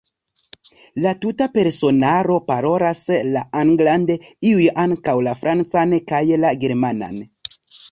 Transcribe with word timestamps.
La 1.05 1.11
tuta 1.25 1.47
personaro 1.57 2.37
parolas 2.47 3.03
la 3.37 3.45
anglan, 3.61 4.09
iuj 4.51 4.65
ankaŭ 4.87 5.17
la 5.31 5.37
francan 5.45 5.97
kaj 6.15 6.25
la 6.47 6.57
germanan. 6.67 7.25